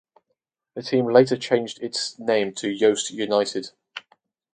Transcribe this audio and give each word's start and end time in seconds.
The 0.73 0.81
team 0.81 1.05
later 1.13 1.37
changed 1.37 1.79
its 1.83 2.17
name 2.17 2.55
to 2.55 2.75
Yoast 2.75 3.11
United. 3.11 3.69